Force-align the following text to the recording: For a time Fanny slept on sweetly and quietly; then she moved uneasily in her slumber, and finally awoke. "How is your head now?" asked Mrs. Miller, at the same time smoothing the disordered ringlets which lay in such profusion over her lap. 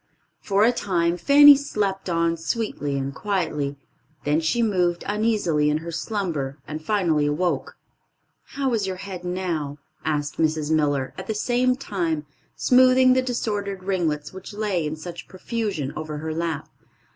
For 0.41 0.63
a 0.63 0.71
time 0.71 1.15
Fanny 1.15 1.55
slept 1.55 2.09
on 2.09 2.35
sweetly 2.35 2.97
and 2.97 3.13
quietly; 3.13 3.77
then 4.23 4.39
she 4.39 4.63
moved 4.63 5.03
uneasily 5.05 5.69
in 5.69 5.77
her 5.77 5.91
slumber, 5.91 6.57
and 6.67 6.83
finally 6.83 7.27
awoke. 7.27 7.77
"How 8.55 8.73
is 8.73 8.87
your 8.87 8.95
head 8.95 9.23
now?" 9.23 9.77
asked 10.03 10.39
Mrs. 10.39 10.71
Miller, 10.71 11.13
at 11.19 11.27
the 11.27 11.35
same 11.35 11.75
time 11.75 12.25
smoothing 12.55 13.13
the 13.13 13.21
disordered 13.21 13.83
ringlets 13.83 14.33
which 14.33 14.55
lay 14.55 14.87
in 14.87 14.95
such 14.95 15.27
profusion 15.27 15.93
over 15.95 16.17
her 16.17 16.33
lap. 16.33 16.67